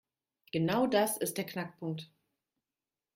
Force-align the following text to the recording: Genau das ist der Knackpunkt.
Genau 0.51 0.87
das 0.87 1.17
ist 1.17 1.37
der 1.37 1.45
Knackpunkt. 1.45 2.09